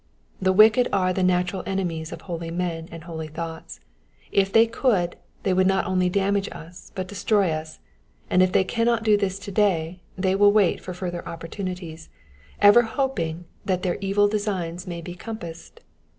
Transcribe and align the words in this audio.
The 0.41 0.51
wicked 0.51 0.87
are 0.91 1.13
the 1.13 1.21
natural 1.21 1.61
enemies 1.67 2.11
of 2.11 2.21
holy 2.21 2.49
men 2.49 2.89
and 2.91 3.03
holy 3.03 3.27
thoughts; 3.27 3.81
if 4.31 4.51
they 4.51 4.65
could, 4.65 5.15
they 5.43 5.53
would 5.53 5.67
not 5.67 5.85
only 5.85 6.09
damage 6.09 6.49
us 6.51 6.91
but 6.95 7.07
destroy 7.07 7.51
us, 7.51 7.77
and 8.27 8.41
if 8.41 8.51
they 8.51 8.63
cannot 8.63 9.03
do 9.03 9.15
this 9.15 9.37
to 9.37 9.51
day 9.51 10.01
they 10.17 10.33
will 10.33 10.51
wait 10.51 10.81
for 10.81 10.95
further 10.95 11.23
opportunities, 11.27 12.09
ever 12.63 12.81
hoping 12.81 13.45
that 13.65 13.83
their 13.83 13.99
evil 14.01 14.27
designs 14.27 14.87
may 14.87 15.01
be 15.01 15.13
compassed. 15.13 15.81